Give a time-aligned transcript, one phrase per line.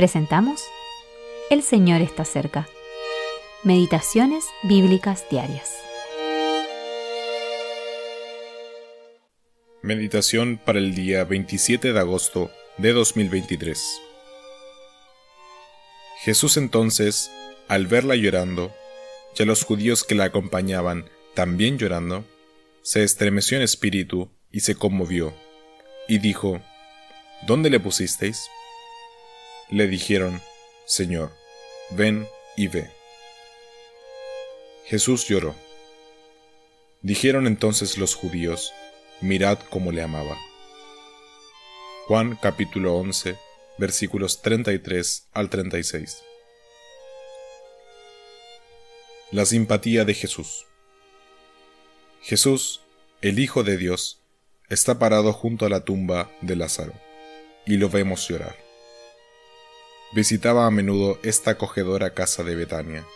[0.00, 0.62] Presentamos
[1.50, 2.66] El Señor está cerca.
[3.64, 5.74] Meditaciones Bíblicas Diarias.
[9.82, 14.00] Meditación para el día 27 de agosto de 2023.
[16.22, 17.30] Jesús entonces,
[17.68, 18.72] al verla llorando,
[19.38, 22.24] y a los judíos que la acompañaban también llorando,
[22.80, 25.34] se estremeció en espíritu y se conmovió,
[26.08, 26.62] y dijo,
[27.46, 28.48] ¿Dónde le pusisteis?
[29.70, 30.42] Le dijeron,
[30.84, 31.30] Señor,
[31.90, 32.90] ven y ve.
[34.84, 35.54] Jesús lloró.
[37.02, 38.72] Dijeron entonces los judíos,
[39.20, 40.36] mirad cómo le amaba.
[42.08, 43.36] Juan capítulo 11,
[43.78, 46.24] versículos 33 al 36.
[49.30, 50.66] La simpatía de Jesús.
[52.22, 52.80] Jesús,
[53.22, 54.20] el Hijo de Dios,
[54.68, 56.94] está parado junto a la tumba de Lázaro,
[57.66, 58.69] y lo vemos llorar.
[60.12, 63.06] Visitaba a menudo esta acogedora casa de Betania,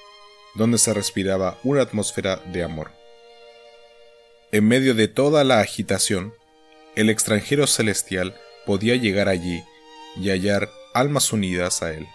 [0.55, 2.93] donde se respiraba una atmósfera de amor.
[4.53, 6.35] En medio de toda la agitación,
[6.95, 9.65] el extranjero celestial podía llegar allí
[10.17, 12.07] y hallar almas unidas a él,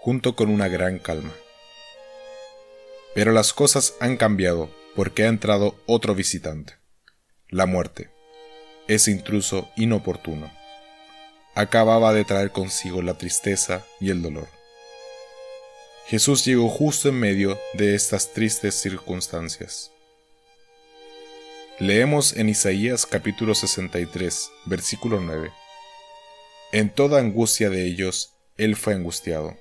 [0.00, 1.32] junto con una gran calma.
[3.14, 6.74] Pero las cosas han cambiado porque ha entrado otro visitante,
[7.48, 8.10] la muerte,
[8.88, 10.50] ese intruso inoportuno.
[11.54, 14.48] Acababa de traer consigo la tristeza y el dolor.
[16.06, 19.92] Jesús llegó justo en medio de estas tristes circunstancias.
[21.78, 25.50] Leemos en Isaías capítulo 63, versículo 9.
[26.72, 29.56] En toda angustia de ellos, Él fue angustiado.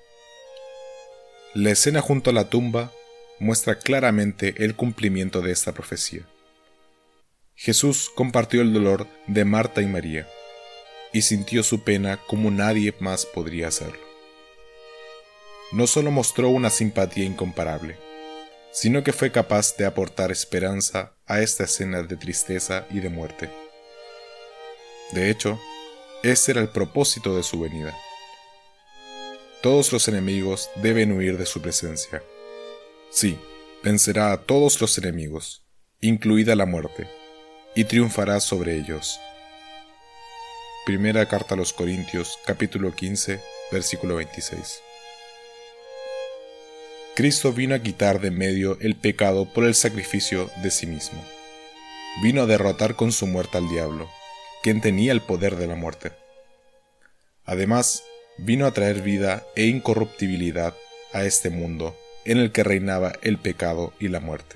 [1.54, 2.92] La escena junto a la tumba
[3.40, 6.22] muestra claramente el cumplimiento de esta profecía.
[7.56, 10.28] Jesús compartió el dolor de Marta y María,
[11.14, 14.00] y sintió su pena como nadie más podría hacerlo.
[15.72, 17.98] No solo mostró una simpatía incomparable,
[18.72, 23.50] sino que fue capaz de aportar esperanza a esta escena de tristeza y de muerte.
[25.12, 25.60] De hecho,
[26.24, 27.96] ese era el propósito de su venida.
[29.62, 32.22] Todos los enemigos deben huir de su presencia
[33.10, 33.40] Sí,
[33.84, 35.66] vencerá a todos los enemigos,
[36.00, 37.08] incluida la muerte,
[37.76, 39.20] y triunfará sobre ellos.
[40.90, 43.40] Primera carta a los Corintios, capítulo 15,
[43.72, 44.82] versículo 26.
[47.16, 51.24] Cristo vino a quitar de medio el pecado por el sacrificio de sí mismo.
[52.24, 54.10] Vino a derrotar con su muerte al diablo,
[54.64, 56.12] quien tenía el poder de la muerte.
[57.46, 58.04] Además,
[58.40, 60.74] vino a traer vida e incorruptibilidad
[61.14, 61.96] a este mundo
[62.26, 64.56] en el que reinaba el pecado y la muerte.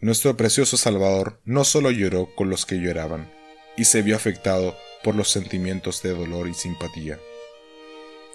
[0.00, 3.32] Nuestro precioso Salvador no solo lloró con los que lloraban,
[3.76, 7.18] y se vio afectado por los sentimientos de dolor y simpatía.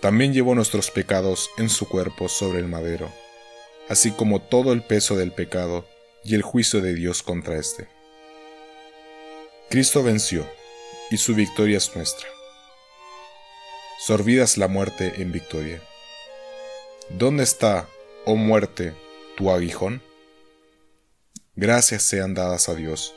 [0.02, 3.12] También llevó nuestros pecados en su cuerpo sobre el madero,
[3.90, 5.86] así como todo el peso del pecado
[6.24, 7.88] y el juicio de Dios contra éste.
[9.70, 10.48] Cristo venció,
[11.12, 12.28] y su victoria es nuestra.
[14.00, 15.82] Sorvidas la muerte en victoria.
[17.10, 17.88] ¿Dónde está,
[18.26, 18.94] oh muerte,
[19.36, 20.02] tu aguijón?
[21.56, 23.14] Gracias sean dadas a Dios,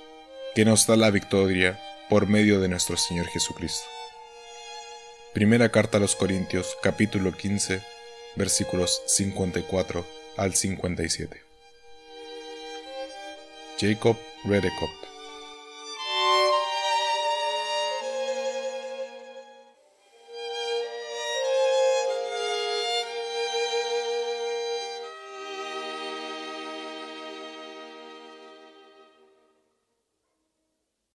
[0.55, 3.87] que nos da la victoria por medio de nuestro Señor Jesucristo.
[5.33, 7.83] Primera carta a los Corintios, capítulo 15,
[8.37, 10.05] versículos 54
[10.37, 11.41] al 57.
[13.79, 15.12] Jacob Redekop